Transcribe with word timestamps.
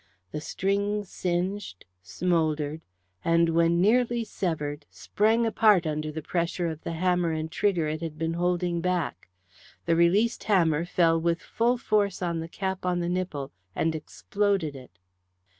The 0.31 0.41
string 0.41 1.03
singed, 1.03 1.85
smouldered, 2.01 2.81
and 3.23 3.49
when 3.49 3.79
nearly 3.79 4.23
severed, 4.23 4.87
sprang 4.89 5.45
apart 5.45 5.85
under 5.85 6.11
the 6.11 6.23
pressure 6.23 6.65
of 6.69 6.81
the 6.81 6.93
hammer 6.93 7.33
and 7.33 7.51
trigger 7.51 7.87
it 7.87 8.01
had 8.01 8.17
been 8.17 8.33
holding 8.33 8.81
back. 8.81 9.29
The 9.85 9.95
released 9.95 10.45
hammer 10.45 10.85
fell 10.85 11.21
with 11.21 11.39
full 11.39 11.77
force 11.77 12.23
on 12.23 12.39
the 12.39 12.47
cap 12.49 12.83
on 12.83 12.99
the 12.99 13.09
nipple, 13.09 13.51
and 13.75 13.93
exploded 13.93 14.75
it. 14.75 14.97